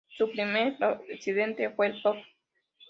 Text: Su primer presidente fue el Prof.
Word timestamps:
Su 0.17 0.31
primer 0.31 0.77
presidente 1.05 1.69
fue 1.69 1.85
el 1.85 2.01
Prof. 2.01 2.17